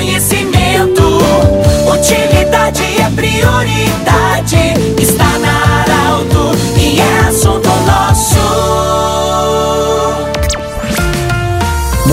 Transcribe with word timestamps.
conhecimento. 0.00 0.39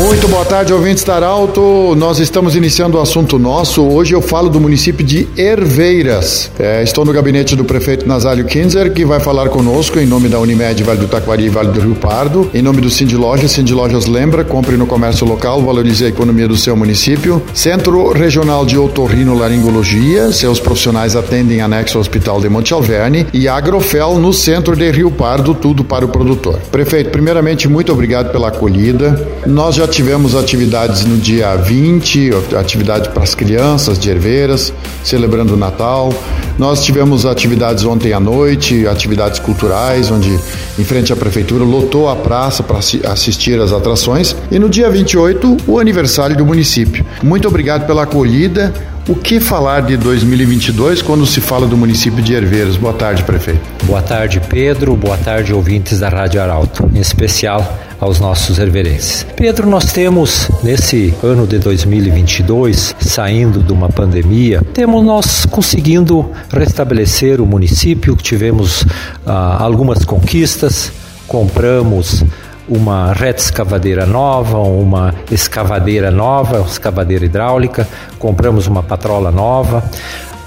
Muito 0.07 0.25
boa 0.29 0.45
tarde, 0.45 0.71
ouvintes 0.71 1.03
da 1.03 1.15
Arauto. 1.15 1.93
Nós 1.97 2.19
estamos 2.19 2.55
iniciando 2.55 2.97
o 2.97 3.01
assunto 3.01 3.37
nosso. 3.37 3.83
Hoje 3.83 4.15
eu 4.15 4.21
falo 4.21 4.49
do 4.49 4.57
município 4.57 5.05
de 5.05 5.27
Herveiras. 5.35 6.49
É, 6.57 6.81
estou 6.81 7.03
no 7.03 7.11
gabinete 7.11 7.57
do 7.57 7.65
prefeito 7.65 8.07
Nazálio 8.07 8.45
Kinzer, 8.45 8.93
que 8.93 9.03
vai 9.03 9.19
falar 9.19 9.49
conosco 9.49 9.99
em 9.99 10.05
nome 10.05 10.29
da 10.29 10.39
Unimed 10.39 10.81
Vale 10.81 10.99
do 10.99 11.09
Taquari 11.09 11.47
e 11.47 11.49
Vale 11.49 11.71
do 11.71 11.81
Rio 11.81 11.93
Pardo. 11.93 12.49
Em 12.53 12.61
nome 12.61 12.79
do 12.79 12.89
Cindy 12.89 13.17
Lojas, 13.17 13.51
Cindy 13.51 13.73
Lojas 13.73 14.05
lembra, 14.05 14.45
compre 14.45 14.77
no 14.77 14.87
comércio 14.87 15.27
local, 15.27 15.61
valorize 15.61 16.05
a 16.05 16.07
economia 16.07 16.47
do 16.47 16.55
seu 16.55 16.73
município. 16.73 17.43
Centro 17.53 18.13
Regional 18.13 18.65
de 18.65 18.77
Otorrino 18.77 19.37
Laringologia, 19.37 20.31
seus 20.31 20.57
profissionais 20.57 21.17
atendem 21.17 21.59
anexo 21.59 21.97
ao 21.97 22.01
Hospital 22.01 22.39
de 22.39 22.47
Monte 22.47 22.73
Alverne. 22.73 23.27
E 23.33 23.49
Agrofel 23.49 24.17
no 24.19 24.31
centro 24.31 24.73
de 24.73 24.89
Rio 24.89 25.11
Pardo, 25.11 25.53
tudo 25.53 25.83
para 25.83 26.05
o 26.05 26.07
produtor. 26.07 26.61
Prefeito, 26.71 27.09
primeiramente, 27.09 27.67
muito 27.67 27.91
obrigado 27.91 28.31
pela 28.31 28.47
acolhida. 28.47 29.27
Nós 29.45 29.75
já 29.75 29.96
tivemos 29.97 30.35
atividades 30.35 31.05
no 31.05 31.17
dia 31.17 31.55
20, 31.55 32.29
atividade 32.55 33.09
para 33.09 33.23
as 33.23 33.33
crianças 33.33 33.97
de 33.97 34.11
Herveiras, 34.11 34.71
celebrando 35.03 35.55
o 35.55 35.57
Natal. 35.57 36.13
Nós 36.55 36.85
tivemos 36.85 37.25
atividades 37.25 37.83
ontem 37.83 38.13
à 38.13 38.19
noite, 38.19 38.85
atividades 38.85 39.39
culturais, 39.39 40.11
onde 40.11 40.39
em 40.77 40.83
frente 40.83 41.11
à 41.11 41.15
prefeitura 41.15 41.63
lotou 41.63 42.07
a 42.07 42.15
praça 42.15 42.61
para 42.61 42.77
assistir 42.77 43.59
às 43.59 43.73
atrações. 43.73 44.35
E 44.51 44.59
no 44.59 44.69
dia 44.69 44.87
28, 44.87 45.57
o 45.65 45.79
aniversário 45.79 46.37
do 46.37 46.45
município. 46.45 47.03
Muito 47.23 47.47
obrigado 47.47 47.87
pela 47.87 48.03
acolhida. 48.03 48.71
O 49.07 49.15
que 49.15 49.39
falar 49.39 49.81
de 49.81 49.97
2022 49.97 51.01
quando 51.01 51.25
se 51.25 51.41
fala 51.41 51.65
do 51.65 51.75
município 51.75 52.21
de 52.21 52.35
Herveiras? 52.35 52.77
Boa 52.77 52.93
tarde, 52.93 53.23
prefeito. 53.23 53.61
Boa 53.83 54.03
tarde, 54.03 54.39
Pedro. 54.47 54.95
Boa 54.95 55.17
tarde, 55.17 55.51
ouvintes 55.51 56.01
da 56.01 56.07
Rádio 56.07 56.39
Arauto. 56.39 56.87
Em 56.93 56.99
especial 56.99 57.86
aos 57.99 58.19
nossos 58.19 58.59
herverenses. 58.59 59.25
Pedro, 59.35 59.67
nós 59.67 59.91
temos 59.91 60.49
nesse 60.63 61.13
ano 61.23 61.47
de 61.47 61.59
2022, 61.59 62.95
saindo 62.99 63.63
de 63.63 63.71
uma 63.71 63.89
pandemia, 63.89 64.61
temos 64.73 65.03
nós 65.03 65.45
conseguindo 65.45 66.31
restabelecer 66.51 67.41
o 67.41 67.45
município, 67.45 68.15
tivemos 68.15 68.85
ah, 69.25 69.57
algumas 69.59 70.05
conquistas, 70.05 70.91
compramos 71.27 72.23
uma 72.67 73.13
reta 73.13 73.41
escavadeira 73.41 74.05
nova, 74.05 74.57
uma 74.57 75.15
escavadeira 75.31 76.11
nova, 76.11 76.65
escavadeira 76.67 77.25
hidráulica, 77.25 77.87
compramos 78.19 78.67
uma 78.67 78.83
patrola 78.83 79.31
nova, 79.31 79.83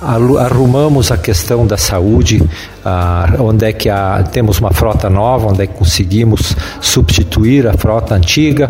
arrumamos 0.00 1.12
a 1.12 1.16
questão 1.16 1.66
da 1.66 1.76
saúde, 1.76 2.42
ah, 2.84 3.34
onde 3.38 3.66
é 3.66 3.72
que 3.72 3.88
há, 3.88 4.22
temos 4.22 4.58
uma 4.58 4.72
frota 4.72 5.10
nova, 5.10 5.48
onde 5.48 5.62
é 5.62 5.66
que 5.66 5.74
conseguimos 5.74 6.56
substituir 6.80 7.66
a 7.66 7.74
frota 7.74 8.14
antiga, 8.14 8.68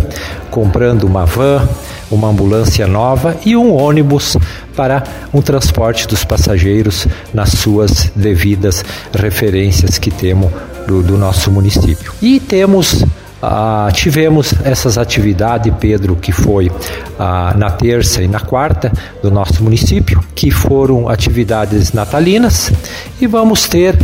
comprando 0.51 1.05
uma 1.05 1.25
van, 1.25 1.69
uma 2.11 2.29
ambulância 2.29 2.87
nova 2.87 3.37
e 3.45 3.57
um 3.57 3.73
ônibus 3.73 4.37
para 4.75 5.05
um 5.33 5.41
transporte 5.41 6.09
dos 6.09 6.25
passageiros 6.25 7.07
nas 7.33 7.51
suas 7.51 8.11
devidas 8.17 8.85
referências 9.15 9.99
que 9.99 10.11
temos 10.11 10.51
do, 10.87 11.03
do 11.03 11.17
nosso 11.17 11.51
município. 11.53 12.13
E 12.21 12.41
temos 12.41 13.05
ah, 13.43 13.89
tivemos 13.93 14.55
essas 14.65 14.99
atividades, 14.99 15.73
Pedro, 15.81 16.17
que 16.17 16.33
foi 16.33 16.71
ah, 17.19 17.55
na 17.57 17.71
terça 17.71 18.23
e 18.23 18.29
na 18.29 18.41
quarta 18.41 18.93
do 19.23 19.31
nosso 19.31 19.63
município, 19.63 20.23
que 20.35 20.51
foram 20.51 21.09
atividades 21.09 21.93
natalinas, 21.93 22.73
e 23.21 23.27
vamos 23.27 23.67
ter 23.69 23.97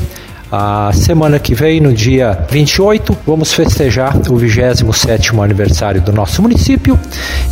a 0.51 0.91
semana 0.93 1.39
que 1.39 1.55
vem, 1.55 1.81
no 1.81 1.93
dia 1.93 2.47
28, 2.51 3.17
vamos 3.27 3.53
festejar 3.53 4.17
o 4.17 4.37
27º 4.37 5.43
aniversário 5.43 6.01
do 6.01 6.13
nosso 6.13 6.41
município. 6.41 6.99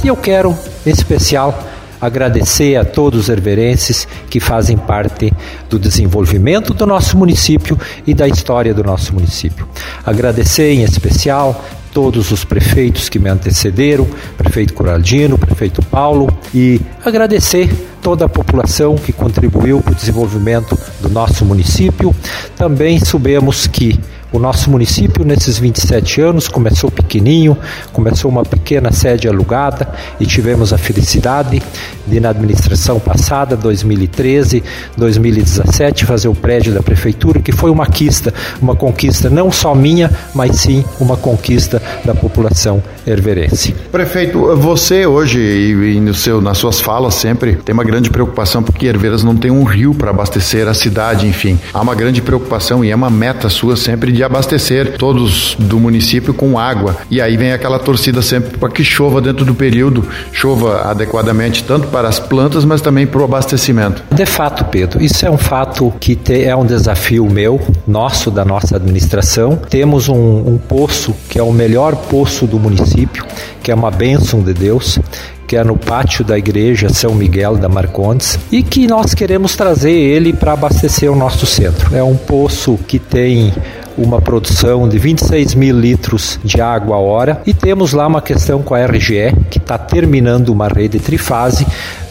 E 0.02 0.08
eu 0.08 0.16
quero, 0.16 0.56
em 0.86 0.90
especial, 0.90 1.58
agradecer 2.04 2.76
a 2.76 2.84
todos 2.84 3.20
os 3.20 3.28
herverenses 3.28 4.06
que 4.28 4.40
fazem 4.40 4.76
parte 4.76 5.32
do 5.68 5.78
desenvolvimento 5.78 6.74
do 6.74 6.86
nosso 6.86 7.16
município 7.16 7.78
e 8.06 8.14
da 8.14 8.28
história 8.28 8.74
do 8.74 8.82
nosso 8.82 9.14
município. 9.14 9.68
Agradecer 10.04 10.72
em 10.72 10.82
especial 10.82 11.64
todos 11.92 12.32
os 12.32 12.44
prefeitos 12.44 13.08
que 13.08 13.20
me 13.20 13.30
antecederam, 13.30 14.06
prefeito 14.36 14.74
Coraldino, 14.74 15.38
prefeito 15.38 15.80
Paulo, 15.82 16.28
e 16.52 16.80
agradecer 17.04 17.70
toda 18.04 18.26
a 18.26 18.28
população 18.28 18.96
que 18.96 19.14
contribuiu 19.14 19.80
para 19.80 19.92
o 19.92 19.94
desenvolvimento 19.94 20.78
do 21.00 21.08
nosso 21.08 21.42
município. 21.42 22.14
Também 22.54 23.02
soubemos 23.02 23.66
que 23.66 23.98
o 24.34 24.38
nosso 24.40 24.68
município, 24.68 25.24
nesses 25.24 25.60
27 25.60 26.20
anos, 26.20 26.48
começou 26.48 26.90
pequenininho, 26.90 27.56
começou 27.92 28.28
uma 28.28 28.42
pequena 28.42 28.90
sede 28.90 29.28
alugada 29.28 29.88
e 30.18 30.26
tivemos 30.26 30.72
a 30.72 30.76
felicidade 30.76 31.62
de, 32.04 32.18
na 32.18 32.30
administração 32.30 32.98
passada, 32.98 33.56
2013, 33.56 34.60
2017, 34.96 36.04
fazer 36.04 36.26
o 36.26 36.34
prédio 36.34 36.74
da 36.74 36.82
prefeitura, 36.82 37.38
que 37.40 37.52
foi 37.52 37.70
uma 37.70 37.86
conquista, 37.86 38.34
uma 38.60 38.74
conquista 38.74 39.30
não 39.30 39.52
só 39.52 39.72
minha, 39.72 40.10
mas 40.34 40.56
sim 40.56 40.84
uma 40.98 41.16
conquista 41.16 41.80
da 42.04 42.12
população 42.12 42.82
herverense. 43.06 43.72
Prefeito, 43.92 44.56
você 44.56 45.06
hoje 45.06 45.38
e, 45.38 46.00
no 46.00 46.12
seu, 46.12 46.40
nas 46.40 46.58
suas 46.58 46.80
falas 46.80 47.14
sempre 47.14 47.54
tem 47.54 47.72
uma 47.72 47.84
grande 47.84 47.93
preocupação 48.10 48.62
porque 48.62 48.86
Herveiras 48.86 49.22
não 49.22 49.36
tem 49.36 49.50
um 49.50 49.64
rio 49.64 49.94
para 49.94 50.10
abastecer 50.10 50.68
a 50.68 50.74
cidade, 50.74 51.26
enfim. 51.26 51.58
Há 51.72 51.80
uma 51.80 51.94
grande 51.94 52.20
preocupação 52.22 52.84
e 52.84 52.90
é 52.90 52.94
uma 52.94 53.10
meta 53.10 53.48
sua 53.48 53.76
sempre 53.76 54.12
de 54.12 54.22
abastecer 54.22 54.96
todos 54.96 55.56
do 55.58 55.78
município 55.78 56.34
com 56.34 56.58
água. 56.58 56.96
E 57.10 57.20
aí 57.20 57.36
vem 57.36 57.52
aquela 57.52 57.78
torcida 57.78 58.22
sempre 58.22 58.58
para 58.58 58.68
que 58.68 58.84
chova 58.84 59.20
dentro 59.20 59.44
do 59.44 59.54
período, 59.54 60.06
chova 60.32 60.90
adequadamente, 60.90 61.64
tanto 61.64 61.88
para 61.88 62.08
as 62.08 62.18
plantas, 62.18 62.64
mas 62.64 62.80
também 62.80 63.06
para 63.06 63.20
o 63.20 63.24
abastecimento. 63.24 64.02
De 64.10 64.26
fato, 64.26 64.64
Pedro, 64.64 65.02
isso 65.02 65.24
é 65.26 65.30
um 65.30 65.38
fato 65.38 65.92
que 66.00 66.14
te, 66.14 66.44
é 66.44 66.56
um 66.56 66.66
desafio 66.66 67.26
meu, 67.26 67.60
nosso, 67.86 68.30
da 68.30 68.44
nossa 68.44 68.76
administração. 68.76 69.56
Temos 69.68 70.08
um, 70.08 70.14
um 70.14 70.58
poço 70.58 71.14
que 71.28 71.38
é 71.38 71.42
o 71.42 71.52
melhor 71.52 71.94
poço 71.96 72.46
do 72.46 72.58
município, 72.58 73.24
que 73.62 73.70
é 73.70 73.74
uma 73.74 73.90
bênção 73.90 74.42
de 74.42 74.52
Deus 74.52 74.98
que 75.46 75.56
é 75.56 75.64
no 75.64 75.76
pátio 75.76 76.24
da 76.24 76.38
igreja 76.38 76.88
São 76.88 77.14
Miguel 77.14 77.56
da 77.56 77.68
Marcondes, 77.68 78.38
e 78.50 78.62
que 78.62 78.86
nós 78.86 79.14
queremos 79.14 79.54
trazer 79.56 79.92
ele 79.92 80.32
para 80.32 80.52
abastecer 80.52 81.10
o 81.10 81.16
nosso 81.16 81.46
centro. 81.46 81.94
É 81.94 82.02
um 82.02 82.16
poço 82.16 82.78
que 82.86 82.98
tem 82.98 83.52
uma 83.96 84.20
produção 84.20 84.88
de 84.88 84.98
26 84.98 85.54
mil 85.54 85.78
litros 85.78 86.38
de 86.42 86.60
água 86.60 86.96
a 86.96 86.98
hora 86.98 87.42
e 87.46 87.54
temos 87.54 87.92
lá 87.92 88.06
uma 88.06 88.20
questão 88.20 88.62
com 88.62 88.74
a 88.74 88.84
RGE 88.84 89.32
que 89.50 89.58
está 89.58 89.78
terminando 89.78 90.48
uma 90.48 90.68
rede 90.68 90.98
trifase 90.98 91.66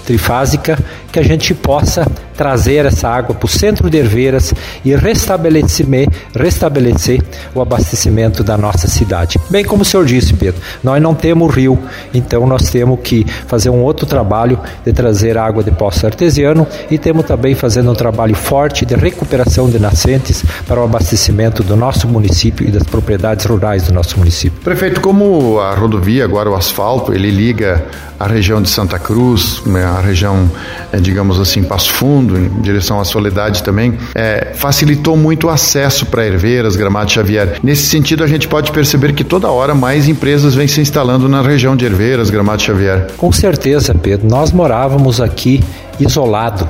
trifásica 0.06 0.78
que 1.14 1.20
a 1.20 1.24
gente 1.24 1.54
possa 1.54 2.08
trazer 2.36 2.88
essa 2.88 3.08
água 3.08 3.36
para 3.36 3.46
o 3.46 3.50
centro 3.50 3.88
de 3.88 3.98
Herveiras 4.00 4.52
e 4.84 4.96
restabelecer, 4.96 6.10
restabelecer 6.36 7.22
o 7.54 7.62
abastecimento 7.62 8.44
da 8.44 8.58
nossa 8.58 8.88
cidade. 8.88 9.40
Bem 9.52 9.64
como 9.64 9.84
o 9.84 9.86
senhor 9.86 10.08
disse, 10.08 10.34
Pedro, 10.34 10.60
nós 10.84 11.00
não 11.00 11.14
temos 11.14 11.54
rio, 11.54 11.78
então 12.12 12.48
nós 12.48 12.72
temos 12.72 13.00
que 13.04 13.26
fazer 13.48 13.70
um 13.70 13.84
outro 13.84 14.08
trabalho 14.08 14.60
de 14.84 14.92
trazer 14.92 15.38
água 15.38 15.64
de 15.64 15.70
poço 15.70 16.04
artesiano 16.04 16.66
e 16.90 16.98
temos 16.98 17.26
também 17.26 17.54
fazendo 17.54 17.92
um 17.92 17.96
trabalho 17.96 18.36
forte 18.36 18.84
de 18.84 18.96
recuperação 18.96 19.70
de 19.70 19.78
nascentes 19.78 20.44
para 20.68 20.82
o 20.82 20.84
abastecimento 20.84 21.62
do 21.62 21.76
nosso 21.76 22.08
município 22.08 22.68
e 22.68 22.72
das 22.72 22.84
propriedades 22.84 23.46
rurais 23.46 23.84
do 23.84 23.94
nosso 23.94 24.18
município. 24.18 24.60
Prefeito, 24.64 25.00
como 25.00 25.60
a 25.60 25.76
rodovia, 25.76 26.26
agora 26.26 26.50
o 26.50 26.56
asfalto, 26.56 27.14
ele 27.14 27.30
liga 27.30 27.86
a 28.24 28.28
região 28.28 28.62
de 28.62 28.70
Santa 28.70 28.98
Cruz, 28.98 29.62
né, 29.66 29.84
a 29.84 30.00
região, 30.00 30.50
eh, 30.94 31.00
digamos 31.04 31.40
assim, 31.40 31.62
Passo 31.64 31.92
Fundo, 31.92 32.38
em 32.38 32.50
direção 32.62 33.00
à 33.00 33.04
Soledade 33.04 33.62
também, 33.62 33.96
é, 34.16 34.54
facilitou 34.56 35.16
muito 35.16 35.48
o 35.48 35.50
acesso 35.50 36.06
para 36.08 36.26
Herveiras, 36.26 36.76
Gramado 36.76 37.12
Xavier. 37.12 37.60
Nesse 37.62 37.86
sentido, 37.86 38.24
a 38.24 38.28
gente 38.28 38.48
pode 38.48 38.72
perceber 38.72 39.14
que 39.14 39.24
toda 39.24 39.52
hora 39.52 39.76
mais 39.76 40.08
empresas 40.08 40.56
vêm 40.56 40.68
se 40.68 40.82
instalando 40.82 41.30
na 41.30 41.42
região 41.42 41.76
de 41.76 41.86
Herveiras, 41.86 42.30
Gramado 42.30 42.62
Xavier. 42.62 43.08
Com 43.18 43.32
certeza, 43.32 43.94
Pedro. 43.94 44.28
Nós 44.28 44.52
morávamos 44.52 45.22
aqui 45.22 45.62
isolado, 46.00 46.68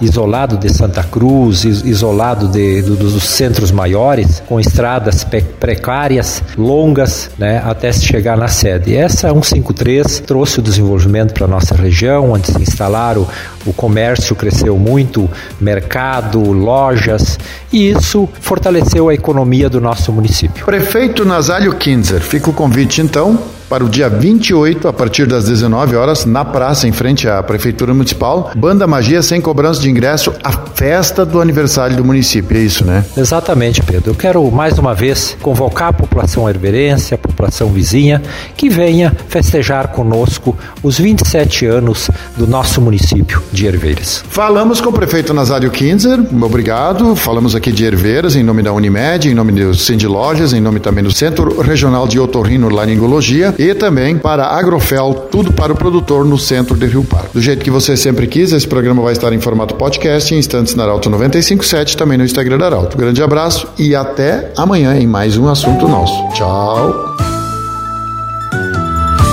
isolado 0.00 0.56
de 0.56 0.68
Santa 0.72 1.02
Cruz, 1.02 1.64
isolado 1.64 2.48
de, 2.48 2.82
do, 2.82 2.96
dos 2.96 3.22
centros 3.22 3.70
maiores, 3.70 4.42
com 4.46 4.60
estradas 4.60 5.24
precárias, 5.58 6.42
longas, 6.56 7.30
né, 7.38 7.62
até 7.64 7.90
se 7.92 8.04
chegar 8.04 8.36
na 8.36 8.48
sede. 8.48 8.96
Essa 8.96 9.28
153 9.28 10.20
trouxe 10.20 10.60
o 10.60 10.62
desenvolvimento 10.62 11.32
para 11.32 11.44
a 11.44 11.48
nossa 11.48 11.74
região, 11.74 12.32
onde 12.32 12.48
se 12.48 12.62
instalaram, 12.62 13.26
o 13.64 13.72
comércio 13.72 14.36
cresceu 14.36 14.78
muito, 14.78 15.28
mercado, 15.60 16.40
lojas, 16.52 17.38
e 17.72 17.90
isso 17.90 18.28
fortaleceu 18.40 19.08
a 19.08 19.14
economia 19.14 19.68
do 19.68 19.80
nosso 19.80 20.12
município. 20.12 20.64
Prefeito 20.64 21.24
Nazálio 21.24 21.74
Kinzer, 21.74 22.20
fica 22.20 22.50
o 22.50 22.52
convite 22.52 23.00
então 23.00 23.55
para 23.68 23.84
o 23.84 23.88
dia 23.88 24.08
28, 24.08 24.88
a 24.88 24.92
partir 24.92 25.26
das 25.26 25.44
19 25.44 25.96
horas, 25.96 26.24
na 26.24 26.44
praça, 26.44 26.86
em 26.86 26.92
frente 26.92 27.28
à 27.28 27.42
Prefeitura 27.42 27.92
Municipal. 27.92 28.50
Banda 28.56 28.86
Magia 28.86 29.22
sem 29.22 29.40
cobrança 29.40 29.80
de 29.80 29.90
ingresso, 29.90 30.32
a 30.42 30.52
festa 30.52 31.24
do 31.24 31.40
aniversário 31.40 31.96
do 31.96 32.04
município. 32.04 32.56
É 32.56 32.60
isso, 32.60 32.84
né? 32.84 33.04
Exatamente, 33.16 33.82
Pedro. 33.82 34.10
Eu 34.10 34.14
quero 34.14 34.48
mais 34.50 34.78
uma 34.78 34.94
vez 34.94 35.36
convocar 35.42 35.88
a 35.88 35.92
população 35.92 36.48
herverense, 36.48 37.14
a 37.14 37.18
população 37.18 37.68
vizinha, 37.68 38.22
que 38.56 38.68
venha 38.68 39.12
festejar 39.28 39.88
conosco 39.88 40.56
os 40.82 40.98
27 40.98 41.66
anos 41.66 42.10
do 42.36 42.46
nosso 42.46 42.80
município 42.80 43.42
de 43.52 43.66
Herveiras. 43.66 44.24
Falamos 44.28 44.80
com 44.80 44.90
o 44.90 44.92
prefeito 44.92 45.34
Nazário 45.34 45.70
Kinzer, 45.70 46.20
obrigado. 46.42 47.16
Falamos 47.16 47.54
aqui 47.54 47.72
de 47.72 47.84
Herveiras, 47.84 48.36
em 48.36 48.42
nome 48.42 48.62
da 48.62 48.72
Unimed, 48.72 49.28
em 49.28 49.34
nome 49.34 49.52
do 49.52 49.74
Cindy 49.74 50.06
Lojas, 50.06 50.52
em 50.52 50.60
nome 50.60 50.78
também 50.78 51.02
do 51.02 51.10
Centro 51.10 51.60
Regional 51.60 52.06
de 52.06 52.20
Otorrino 52.20 52.68
Laringologia 52.68 53.55
e 53.58 53.74
também 53.74 54.18
para 54.18 54.46
Agrofel, 54.46 55.28
tudo 55.30 55.52
para 55.52 55.72
o 55.72 55.76
produtor 55.76 56.24
no 56.24 56.38
centro 56.38 56.76
de 56.76 56.86
Rio 56.86 57.04
Pardo. 57.04 57.30
Do 57.34 57.40
jeito 57.40 57.64
que 57.64 57.70
você 57.70 57.96
sempre 57.96 58.26
quis, 58.26 58.52
esse 58.52 58.66
programa 58.66 59.02
vai 59.02 59.12
estar 59.12 59.32
em 59.32 59.40
formato 59.40 59.74
podcast 59.74 60.34
em 60.34 60.38
instantes 60.38 60.74
na 60.74 60.84
Arauto 60.84 61.08
957, 61.10 61.96
também 61.96 62.18
no 62.18 62.24
Instagram 62.24 62.58
da 62.58 62.66
Arauto. 62.66 62.96
Grande 62.96 63.22
abraço 63.22 63.66
e 63.78 63.94
até 63.94 64.52
amanhã 64.56 64.96
em 64.96 65.06
mais 65.06 65.36
um 65.36 65.48
assunto 65.48 65.88
nosso. 65.88 66.28
Tchau. 66.34 67.16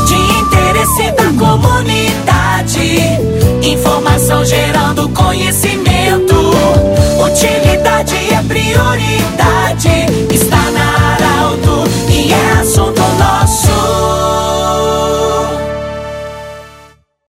De 0.08 0.16
interesse 0.16 1.12
da 1.12 1.46
comunidade, 1.46 3.00
informação 3.68 4.46
gerando 4.46 5.10
conhecimento. 5.10 6.43